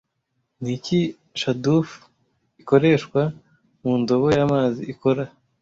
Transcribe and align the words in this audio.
niki 0.61 0.99
Shadoof 1.39 1.89
ikoreshwa 2.61 3.21
mu 3.81 3.93
ndobo 4.01 4.27
y'amazi 4.37 4.81
ikora 4.93 5.23